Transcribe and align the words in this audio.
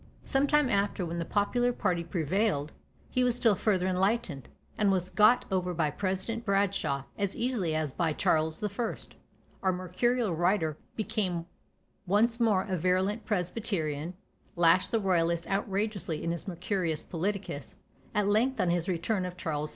Some 0.23 0.47
time 0.47 0.67
after, 0.67 1.05
when 1.05 1.19
the 1.19 1.25
popular 1.25 1.71
party 1.71 2.03
prevailed, 2.03 2.71
he 3.11 3.23
was 3.23 3.35
still 3.35 3.53
further 3.53 3.85
enlightened, 3.85 4.49
and 4.75 4.91
was 4.91 5.11
got 5.11 5.45
over 5.51 5.75
by 5.75 5.91
President 5.91 6.43
Bradshaw, 6.43 7.03
as 7.19 7.35
easily 7.35 7.75
as 7.75 7.91
by 7.91 8.11
Charles 8.11 8.63
I. 8.63 8.95
Our 9.61 9.71
Mercurial 9.71 10.33
writer 10.33 10.75
became 10.95 11.45
once 12.07 12.39
more 12.39 12.63
a 12.63 12.77
virulent 12.77 13.25
Presbyterian, 13.27 14.05
and 14.15 14.15
lashed 14.55 14.89
the 14.89 14.99
royalists 14.99 15.45
outrageously 15.47 16.23
in 16.23 16.31
his 16.31 16.47
"Mercurius 16.47 17.03
Politicus;" 17.03 17.75
at 18.15 18.27
length 18.27 18.59
on 18.59 18.69
the 18.69 18.83
return 18.87 19.23
of 19.23 19.37
Charles 19.37 19.69
II. 19.69 19.69